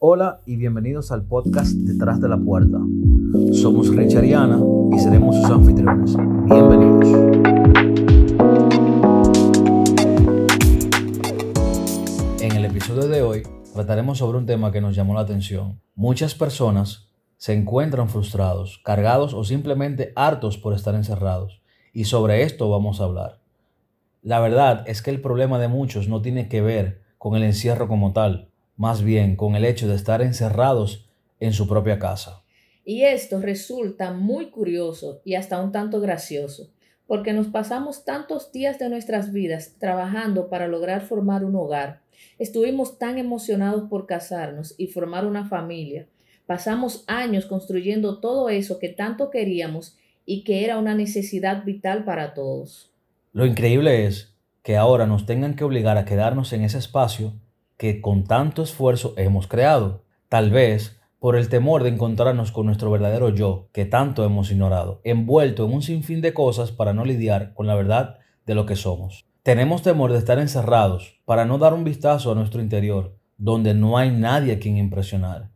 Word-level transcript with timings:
Hola 0.00 0.42
y 0.46 0.54
bienvenidos 0.54 1.10
al 1.10 1.24
podcast 1.24 1.72
Detrás 1.72 2.20
de 2.20 2.28
la 2.28 2.36
Puerta. 2.36 2.78
Somos 3.52 3.88
Richard 3.88 4.26
y 4.26 4.94
y 4.94 4.98
seremos 5.00 5.34
sus 5.34 5.46
anfitriones. 5.46 6.16
Bienvenidos. 6.44 7.08
En 12.40 12.52
el 12.52 12.64
episodio 12.64 13.08
de 13.08 13.22
hoy 13.22 13.42
trataremos 13.74 14.18
sobre 14.18 14.38
un 14.38 14.46
tema 14.46 14.70
que 14.70 14.80
nos 14.80 14.94
llamó 14.94 15.14
la 15.14 15.22
atención. 15.22 15.80
Muchas 15.96 16.36
personas 16.36 17.08
se 17.36 17.54
encuentran 17.54 18.08
frustrados, 18.08 18.80
cargados 18.84 19.34
o 19.34 19.42
simplemente 19.42 20.12
hartos 20.14 20.58
por 20.58 20.74
estar 20.74 20.94
encerrados. 20.94 21.60
Y 21.92 22.04
sobre 22.04 22.44
esto 22.44 22.70
vamos 22.70 23.00
a 23.00 23.04
hablar. 23.04 23.40
La 24.22 24.38
verdad 24.38 24.84
es 24.86 25.02
que 25.02 25.10
el 25.10 25.20
problema 25.20 25.58
de 25.58 25.66
muchos 25.66 26.06
no 26.06 26.22
tiene 26.22 26.48
que 26.48 26.60
ver 26.60 27.02
con 27.18 27.34
el 27.34 27.42
encierro 27.42 27.88
como 27.88 28.12
tal, 28.12 28.47
más 28.78 29.02
bien 29.02 29.36
con 29.36 29.56
el 29.56 29.66
hecho 29.66 29.88
de 29.88 29.96
estar 29.96 30.22
encerrados 30.22 31.04
en 31.40 31.52
su 31.52 31.68
propia 31.68 31.98
casa. 31.98 32.42
Y 32.84 33.02
esto 33.02 33.40
resulta 33.40 34.12
muy 34.12 34.46
curioso 34.50 35.20
y 35.24 35.34
hasta 35.34 35.60
un 35.60 35.72
tanto 35.72 36.00
gracioso, 36.00 36.70
porque 37.06 37.34
nos 37.34 37.48
pasamos 37.48 38.04
tantos 38.04 38.50
días 38.50 38.78
de 38.78 38.88
nuestras 38.88 39.32
vidas 39.32 39.74
trabajando 39.78 40.48
para 40.48 40.68
lograr 40.68 41.02
formar 41.02 41.44
un 41.44 41.56
hogar. 41.56 42.00
Estuvimos 42.38 42.98
tan 42.98 43.18
emocionados 43.18 43.90
por 43.90 44.06
casarnos 44.06 44.74
y 44.78 44.86
formar 44.86 45.26
una 45.26 45.46
familia. 45.46 46.06
Pasamos 46.46 47.04
años 47.08 47.46
construyendo 47.46 48.20
todo 48.20 48.48
eso 48.48 48.78
que 48.78 48.88
tanto 48.88 49.30
queríamos 49.30 49.98
y 50.24 50.44
que 50.44 50.64
era 50.64 50.78
una 50.78 50.94
necesidad 50.94 51.64
vital 51.64 52.04
para 52.04 52.32
todos. 52.32 52.92
Lo 53.32 53.44
increíble 53.44 54.06
es 54.06 54.34
que 54.62 54.76
ahora 54.76 55.06
nos 55.06 55.26
tengan 55.26 55.56
que 55.56 55.64
obligar 55.64 55.98
a 55.98 56.04
quedarnos 56.04 56.52
en 56.52 56.62
ese 56.62 56.78
espacio 56.78 57.34
que 57.78 58.02
con 58.02 58.24
tanto 58.24 58.62
esfuerzo 58.62 59.14
hemos 59.16 59.46
creado, 59.46 60.04
tal 60.28 60.50
vez 60.50 61.00
por 61.20 61.36
el 61.36 61.48
temor 61.48 61.84
de 61.84 61.88
encontrarnos 61.88 62.52
con 62.52 62.66
nuestro 62.66 62.90
verdadero 62.90 63.30
yo 63.30 63.68
que 63.72 63.86
tanto 63.86 64.24
hemos 64.24 64.50
ignorado, 64.50 65.00
envuelto 65.04 65.64
en 65.64 65.72
un 65.72 65.82
sinfín 65.82 66.20
de 66.20 66.34
cosas 66.34 66.72
para 66.72 66.92
no 66.92 67.04
lidiar 67.04 67.54
con 67.54 67.66
la 67.66 67.74
verdad 67.74 68.18
de 68.46 68.54
lo 68.54 68.66
que 68.66 68.76
somos. 68.76 69.26
Tenemos 69.42 69.82
temor 69.82 70.12
de 70.12 70.18
estar 70.18 70.38
encerrados 70.38 71.20
para 71.24 71.44
no 71.44 71.58
dar 71.58 71.72
un 71.72 71.84
vistazo 71.84 72.30
a 72.30 72.34
nuestro 72.34 72.60
interior, 72.60 73.16
donde 73.36 73.74
no 73.74 73.96
hay 73.96 74.10
nadie 74.10 74.52
a 74.52 74.58
quien 74.58 74.76
impresionar. 74.76 75.50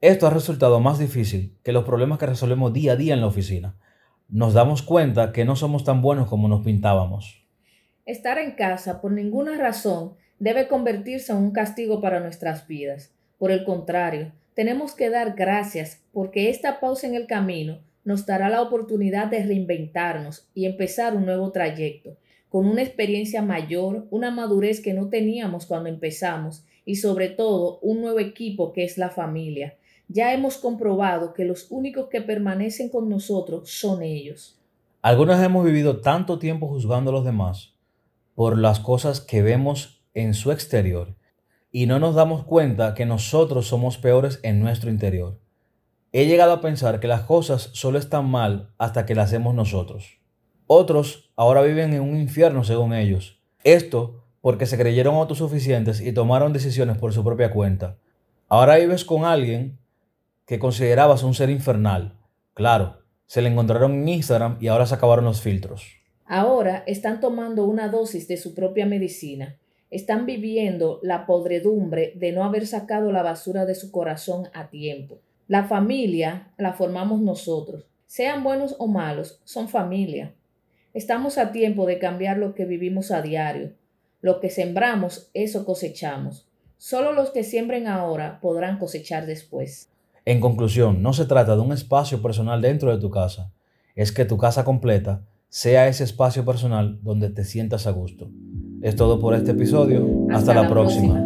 Esto 0.00 0.26
ha 0.26 0.30
resultado 0.30 0.80
más 0.80 0.98
difícil 0.98 1.58
que 1.64 1.72
los 1.72 1.84
problemas 1.84 2.18
que 2.18 2.26
resolvemos 2.26 2.72
día 2.72 2.92
a 2.92 2.96
día 2.96 3.14
en 3.14 3.20
la 3.20 3.26
oficina. 3.26 3.76
Nos 4.28 4.54
damos 4.54 4.82
cuenta 4.82 5.32
que 5.32 5.44
no 5.44 5.56
somos 5.56 5.82
tan 5.82 6.02
buenos 6.02 6.28
como 6.28 6.48
nos 6.48 6.64
pintábamos. 6.64 7.44
Estar 8.06 8.38
en 8.38 8.52
casa 8.52 9.00
por 9.00 9.12
ninguna 9.12 9.56
razón 9.58 10.14
debe 10.38 10.68
convertirse 10.68 11.32
en 11.32 11.38
un 11.38 11.52
castigo 11.52 12.00
para 12.00 12.20
nuestras 12.20 12.66
vidas. 12.66 13.12
Por 13.38 13.50
el 13.50 13.64
contrario, 13.64 14.32
tenemos 14.54 14.94
que 14.94 15.10
dar 15.10 15.34
gracias 15.34 16.02
porque 16.12 16.50
esta 16.50 16.80
pausa 16.80 17.06
en 17.06 17.14
el 17.14 17.26
camino 17.26 17.78
nos 18.04 18.26
dará 18.26 18.48
la 18.48 18.62
oportunidad 18.62 19.28
de 19.28 19.42
reinventarnos 19.42 20.46
y 20.54 20.66
empezar 20.66 21.16
un 21.16 21.26
nuevo 21.26 21.50
trayecto, 21.50 22.16
con 22.48 22.66
una 22.66 22.82
experiencia 22.82 23.42
mayor, 23.42 24.06
una 24.10 24.30
madurez 24.30 24.80
que 24.80 24.94
no 24.94 25.08
teníamos 25.08 25.66
cuando 25.66 25.88
empezamos 25.88 26.64
y 26.84 26.96
sobre 26.96 27.30
todo 27.30 27.78
un 27.80 28.00
nuevo 28.00 28.20
equipo 28.20 28.72
que 28.72 28.84
es 28.84 28.98
la 28.98 29.10
familia. 29.10 29.76
Ya 30.08 30.34
hemos 30.34 30.58
comprobado 30.58 31.32
que 31.32 31.44
los 31.44 31.70
únicos 31.70 32.08
que 32.08 32.20
permanecen 32.20 32.90
con 32.90 33.08
nosotros 33.08 33.70
son 33.70 34.02
ellos. 34.02 34.60
Algunos 35.00 35.42
hemos 35.42 35.64
vivido 35.64 36.00
tanto 36.00 36.38
tiempo 36.38 36.68
juzgando 36.68 37.10
a 37.10 37.14
los 37.14 37.24
demás 37.24 37.74
por 38.34 38.58
las 38.58 38.80
cosas 38.80 39.20
que 39.20 39.42
vemos 39.42 40.03
en 40.14 40.34
su 40.34 40.52
exterior 40.52 41.16
y 41.70 41.86
no 41.86 41.98
nos 41.98 42.14
damos 42.14 42.44
cuenta 42.44 42.94
que 42.94 43.04
nosotros 43.04 43.66
somos 43.66 43.98
peores 43.98 44.38
en 44.44 44.60
nuestro 44.60 44.90
interior. 44.90 45.40
He 46.12 46.26
llegado 46.26 46.52
a 46.52 46.60
pensar 46.60 47.00
que 47.00 47.08
las 47.08 47.22
cosas 47.22 47.70
solo 47.72 47.98
están 47.98 48.26
mal 48.26 48.72
hasta 48.78 49.04
que 49.06 49.16
las 49.16 49.26
hacemos 49.26 49.56
nosotros. 49.56 50.20
Otros 50.68 51.32
ahora 51.34 51.62
viven 51.62 51.92
en 51.92 52.02
un 52.02 52.16
infierno 52.16 52.62
según 52.62 52.94
ellos. 52.94 53.40
Esto 53.64 54.22
porque 54.40 54.66
se 54.66 54.78
creyeron 54.78 55.16
autosuficientes 55.16 56.00
y 56.00 56.12
tomaron 56.12 56.52
decisiones 56.52 56.96
por 56.96 57.12
su 57.12 57.24
propia 57.24 57.50
cuenta. 57.50 57.98
Ahora 58.48 58.76
vives 58.76 59.04
con 59.04 59.24
alguien 59.24 59.78
que 60.46 60.60
considerabas 60.60 61.24
un 61.24 61.34
ser 61.34 61.50
infernal. 61.50 62.20
Claro, 62.52 62.98
se 63.26 63.42
le 63.42 63.48
encontraron 63.48 63.94
en 63.94 64.08
Instagram 64.08 64.58
y 64.60 64.68
ahora 64.68 64.86
se 64.86 64.94
acabaron 64.94 65.24
los 65.24 65.40
filtros. 65.40 65.84
Ahora 66.24 66.84
están 66.86 67.18
tomando 67.18 67.64
una 67.64 67.88
dosis 67.88 68.28
de 68.28 68.36
su 68.36 68.54
propia 68.54 68.86
medicina 68.86 69.58
están 69.94 70.26
viviendo 70.26 70.98
la 71.02 71.24
podredumbre 71.24 72.14
de 72.16 72.32
no 72.32 72.42
haber 72.42 72.66
sacado 72.66 73.12
la 73.12 73.22
basura 73.22 73.64
de 73.64 73.76
su 73.76 73.92
corazón 73.92 74.48
a 74.52 74.68
tiempo. 74.68 75.20
La 75.46 75.64
familia 75.64 76.48
la 76.58 76.72
formamos 76.72 77.20
nosotros. 77.20 77.86
Sean 78.06 78.42
buenos 78.42 78.74
o 78.80 78.88
malos, 78.88 79.40
son 79.44 79.68
familia. 79.68 80.34
Estamos 80.94 81.38
a 81.38 81.52
tiempo 81.52 81.86
de 81.86 82.00
cambiar 82.00 82.38
lo 82.38 82.56
que 82.56 82.64
vivimos 82.64 83.12
a 83.12 83.22
diario. 83.22 83.72
Lo 84.20 84.40
que 84.40 84.50
sembramos, 84.50 85.30
eso 85.32 85.64
cosechamos. 85.64 86.48
Solo 86.76 87.12
los 87.12 87.30
que 87.30 87.44
siembren 87.44 87.86
ahora 87.86 88.40
podrán 88.40 88.78
cosechar 88.78 89.26
después. 89.26 89.90
En 90.24 90.40
conclusión, 90.40 91.02
no 91.02 91.12
se 91.12 91.26
trata 91.26 91.54
de 91.54 91.62
un 91.62 91.72
espacio 91.72 92.20
personal 92.20 92.60
dentro 92.60 92.90
de 92.90 93.00
tu 93.00 93.10
casa, 93.10 93.52
es 93.94 94.10
que 94.10 94.24
tu 94.24 94.38
casa 94.38 94.64
completa 94.64 95.22
sea 95.48 95.86
ese 95.86 96.02
espacio 96.02 96.44
personal 96.44 96.98
donde 97.02 97.30
te 97.30 97.44
sientas 97.44 97.86
a 97.86 97.92
gusto. 97.92 98.28
Es 98.84 98.96
todo 98.96 99.18
por 99.18 99.32
este 99.32 99.52
episodio. 99.52 100.06
Hasta, 100.30 100.52
la, 100.52 100.68
próxima. 100.68 101.18